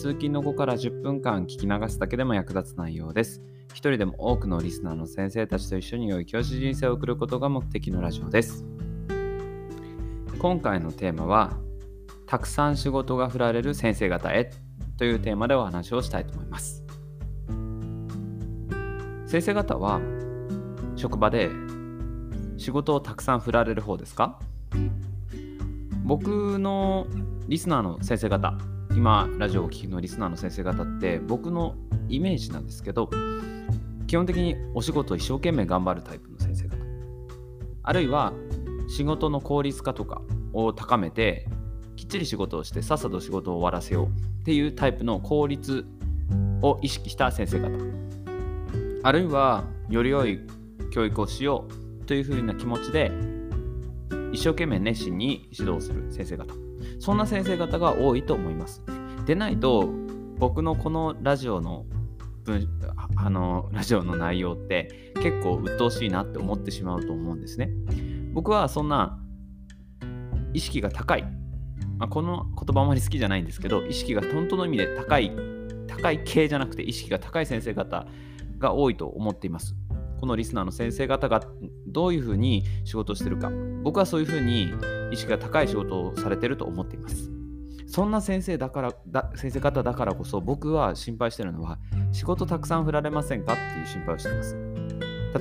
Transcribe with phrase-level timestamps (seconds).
[0.00, 3.42] 通勤の後から10分間聞き流すだけでも役立つ内容です。
[3.74, 8.64] 一人でも多くのリスナーの先生たちと一緒に良い教師人生を送ることが目的のラジオです。
[10.38, 11.58] 今回のテーマは、
[12.26, 14.50] たくさん仕事が振られる先生方へ
[14.96, 16.82] というテーマでお話をしたいと思います。
[19.26, 20.00] 先生方は
[20.96, 21.50] 職場で
[22.56, 24.40] 仕事をたくさん振られる方ですか？
[26.04, 27.06] 僕の
[27.48, 28.56] リスナーの先生方
[28.94, 31.76] 今ラジオを聴きのリスナーの先生方って僕の
[32.08, 33.08] イメージなんですけど
[34.06, 36.76] 基本的にお仕事を一生懸命頑張るタイプの先生方。
[37.82, 38.32] あるいは
[38.88, 40.20] 仕事の効率化とか
[40.52, 41.46] を高めて
[41.94, 44.06] きっちり仕事をしてさっさと仕事を終わらせよう
[44.40, 45.84] っていうタイプの効率
[46.60, 47.70] を意識した先生方。
[49.02, 50.40] あるいはより良い
[50.90, 51.66] 教育をしよ
[52.02, 53.12] うというふうな気持ちで
[54.32, 56.69] 一生懸命熱心に指導する先生方。
[57.00, 58.82] そんな先生方が多いと思います。
[59.26, 59.88] でないと
[60.38, 61.86] 僕のこのラジオの
[62.44, 62.68] 文
[63.16, 67.70] あのラジオの内容って結構鬱陶しいなって思ってしまうと思うんですね。
[68.32, 69.18] 僕はそんな
[70.52, 71.22] 意識が高い、
[71.98, 75.32] まあ、この言葉あまり好きじゃないんですけど意識が本当の意味で高い
[75.86, 78.06] 高い系じゃなくて意識が高い先生方
[78.58, 79.74] が多いと思っています。
[80.20, 81.42] このリスナーの先生方が
[81.86, 83.50] どういうふうに仕事をしてるか。
[83.82, 84.72] 僕はそういうふうに
[85.10, 87.30] 意識が高い仕事をされてると思っています。
[87.86, 91.78] そんな先生だからだ先生方だからこそ僕は心配してるのは
[92.12, 93.54] 仕事たくさん振られませんか？
[93.54, 94.56] っていう心配をしています。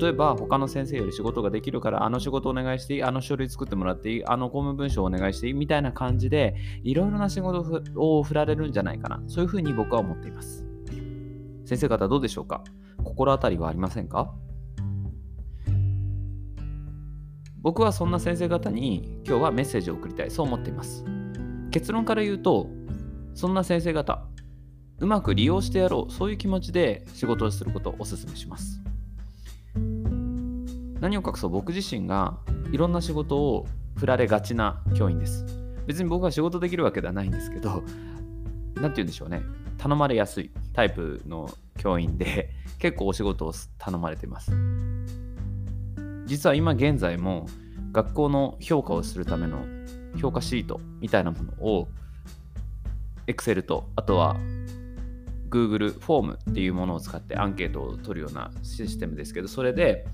[0.00, 9.22] 例えば他の先生より仕事ができるからあの仕事お願いしていいあの書類作ってもらっていいあの公務文書をお願いしていいみたいな感じでいろいろな仕事を振られるんじゃないかな。
[9.28, 10.66] そういうふうに僕は思っています。
[11.64, 12.62] 先生方どうでしょうか？
[13.02, 14.32] 心当たりはありませんか？
[17.66, 20.30] 僕はそんな先生方に今日はメッセージを送りたい。
[20.30, 21.04] そう思っています。
[21.72, 22.68] 結論から言うと
[23.34, 24.22] そんな先生方
[25.00, 26.12] うまく利用してやろう。
[26.12, 28.80] そういう気持ちで仕事をすることをお勧めします。
[31.00, 31.50] 何を隠そう。
[31.50, 32.38] 僕自身が
[32.70, 33.66] いろんな仕事を
[33.96, 35.44] 振られがちな教員です。
[35.88, 37.82] 別に僕は仕事できるわけではないんですけど
[38.76, 39.42] 何て言うんでしょうね。
[39.76, 44.52] 頼まれやすいタイプの教員で結構お仕事を頼まれてます。
[46.26, 47.46] 実は今現在も
[47.92, 49.64] 学校の評価をするための
[50.20, 51.88] 評価シートみたいなものを
[53.26, 54.36] Excel とあとは
[55.50, 60.04] Google フォームっていうものを使ってアンケートを取るようなシステムですけどそれで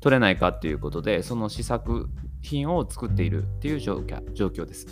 [0.00, 2.08] 取れないかっていうことでその試作
[2.42, 4.86] 品を作っているっていう状況です。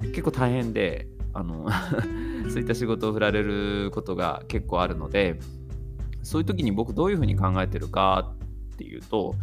[0.00, 1.68] 結構大変であの
[2.50, 5.38] そういった仕事を振られることが結構あるので
[6.22, 8.32] そういう時に僕どういうふうに考えてるか
[8.80, 9.34] っていうと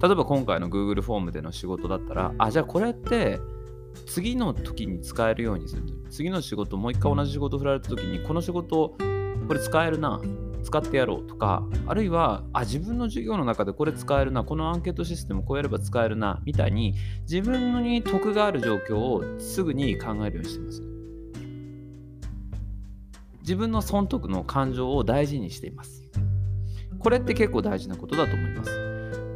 [0.00, 3.40] 例えば今回の Google フォームでの仕事だったらあじゃあこれって
[4.06, 8.96] 次の時に使えるようにする次の仕事もう一回同じ仕事振られた時にこの仕事
[9.48, 10.20] これ使えるな
[10.62, 20.82] 使ってやろうとかあるいはあ自分の授業の中でこれ使えるなこのアンケートシステムこうやれば使えるなみたいに自分に得がある状況をすぐに考えるようにしてます。
[23.40, 26.03] 自分の損得の感情を大事にしています。
[27.04, 28.70] これって結構大事なことだと思います。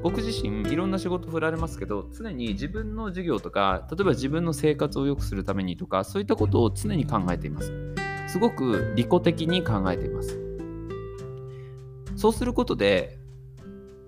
[0.03, 7.73] 僕自身いろんな仕事振られますけど常に自分の授業とか例えば自分の生活を良くするためにとかそういったことを常に考えています。
[8.27, 10.41] すごく利己的に考えています。
[12.17, 13.19] そうすることで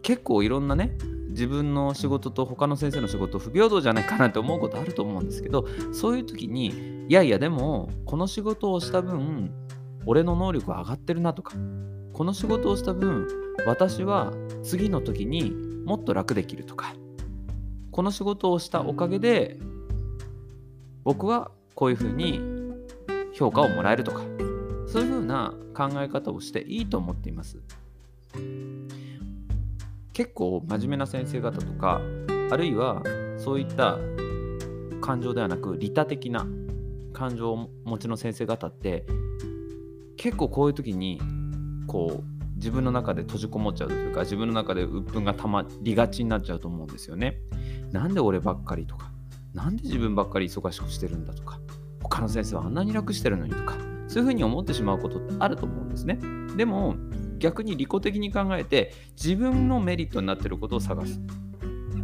[0.01, 0.97] 結構いろんなね
[1.29, 9.53] 自分の仕事と他の先生の仕事不平等じゃないかなって思うことあると思うんですけどそういう時にいやいやでもこの仕事をした分
[10.07, 11.55] 俺の能力は上がってるなとか
[12.21, 13.27] この仕事をした分
[13.65, 14.31] 私は
[14.63, 15.53] 次の時に
[15.87, 16.95] もっと楽できるとか。
[17.91, 19.57] この仕事をしたおかげで
[21.03, 22.39] 僕はこういうふうに
[23.33, 24.21] 評価をもらえるとか。
[24.87, 27.57] そういうふうな考え方をしていいと思っています。
[30.13, 32.03] 結構真面目な先生方とか
[32.51, 33.03] あるいは
[33.39, 33.97] そういった
[35.01, 36.47] 感情ではなく利他的な
[37.15, 39.07] 感情を持ちの先生方って
[40.19, 41.19] 結構こういう時に
[41.91, 47.39] こう自分の中で閉じこもっちゃうというか自分の中で鬱憤がたまりがちになっちゃうと思うんですよね。
[47.91, 49.11] なんで俺ばっかりとか
[49.55, 51.59] なんで自分ばっかり忙しくしてるんだとか
[52.01, 53.75] 他の先生はあんなに楽してるのにとか
[54.07, 56.21] そういうふうに思ってしまうことってあると思うんですね。
[56.57, 56.95] でも
[57.39, 61.21] 逆に利己的に考えて自分のメリットになっていることを探す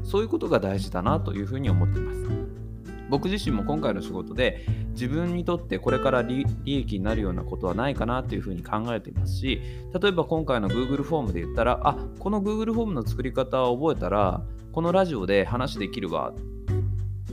[0.02, 2.26] そういうことが大事だなというふうに思っています
[3.08, 9.60] 僕自身も今回の仕事で自分にとってこれから利益になるようなことはないかなというふうに考えていますし
[10.00, 14.42] 例えば今回の Google フォームで言ったらあこの Google フォームの作り方を覚えたら
[14.72, 16.34] このラジオで話できるわ。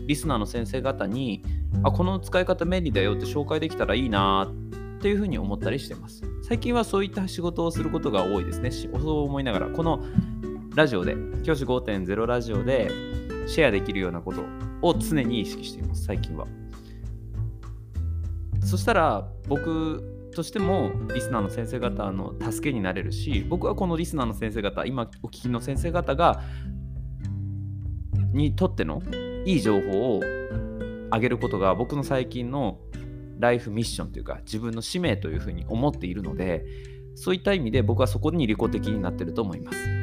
[0.07, 1.43] リスナーの先生方に
[1.83, 4.49] あこの使い方便利だよって紹介できたらいいな
[4.97, 6.23] っていうふうに思ったりしてます。
[6.41, 8.71] 最近はそういった仕事をすることが多いですね。
[8.71, 10.03] そう思いながらこの
[10.75, 12.89] ラジオで教師5.0ラジオで
[13.45, 14.43] シェアできるようなこと
[14.83, 16.45] を常に意識しています最近は
[18.61, 26.41] そしたら僕としてもリスナーの先生方の助けになれるし僕はこのリスナーの先生方今お聞きの先生方が
[28.33, 29.01] にとっての
[29.45, 30.21] いい情報を
[31.11, 32.79] あげることが僕の最近の
[33.39, 36.65] ライフミッションというか自分の使命というふうに思っているので
[37.15, 40.02] そういった意味で僕はそこに利己的になってると思います。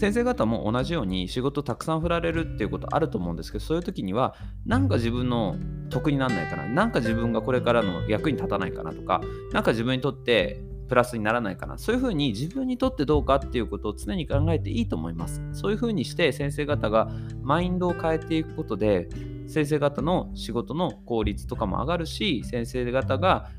[0.00, 5.56] 先生方も同じように仕事たくさん振られるっていうことあると思うんですけどそういう時にはなんか自分の
[5.90, 9.20] 得にならないかななんか自分がこれからの役に立たないかなとか
[9.52, 15.42] なんか自分にとってプラスにならないかなそういうふうに自分にとってどうかっていうことを常に考えていいと思います。
[15.52, 17.10] そういうふうにして先生方が
[17.42, 19.10] マインドを変えていくことで
[19.48, 23.50] 先生方の仕事の効率とかも上がるし先生方が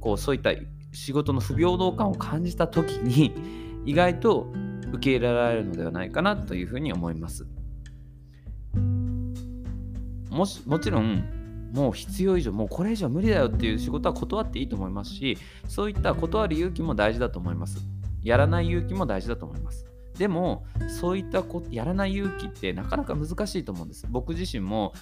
[0.00, 0.52] こうそういった
[0.92, 3.32] 仕事の不平等感を感じた時に
[3.86, 4.52] 意外と
[4.94, 7.46] 受け入れられるのではないかなというふうに思います。
[10.30, 11.24] もしもちろん
[11.72, 15.38] もう必要以上もうこれ以上無理だよっていう仕事は断っていいと思いますし
[15.68, 17.78] そういった断る勇気も大事だと思います。
[18.22, 19.86] やらない勇気も大事だと思います。
[20.18, 24.06] でもそういったこやらない勇気ってなかなか難しいと思うんです。
[24.08, 24.92] 僕自身も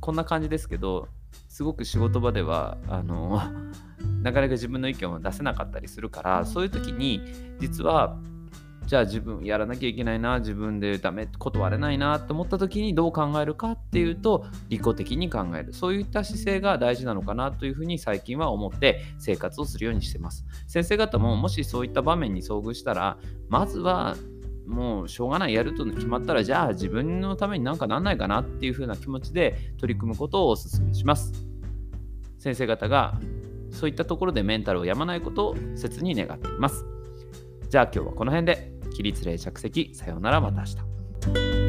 [0.00, 1.08] こんな感じですけど
[1.48, 3.40] すごく仕事場ではあの
[4.22, 7.20] なかなか自分の意見を出せなかったりするからそういう時に
[7.58, 8.18] 実は
[8.86, 15.72] じゃあ自分やらなきゃいけないな自分でダメ断れないなと思った時にどう考えるかっていうと利己的に考える。
[15.72, 20.44] そういった姿勢が大事なのかなというふうに最近は思って生活をするようにしてます。
[20.66, 23.18] 先生方ももしそういった場面に遭遇したら
[23.48, 24.16] まずは
[24.66, 31.32] もうしょうがないやると決まったらじゃあ自分のためになんかなんないかなっていう風な気持ちで取り組むことをお勧めします。
[32.38, 33.20] 先生方が
[33.70, 36.84] そういったところでメンタルをやまないことを切に願っています。
[37.68, 38.71] じゃあ今日はこの辺で。
[38.92, 39.90] 起立例着席。
[39.94, 40.66] さようならまた明
[41.56, 41.61] 日。